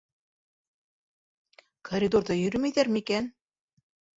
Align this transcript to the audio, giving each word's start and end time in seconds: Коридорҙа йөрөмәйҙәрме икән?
Коридорҙа 1.91 2.39
йөрөмәйҙәрме 2.41 3.05
икән? 3.07 3.33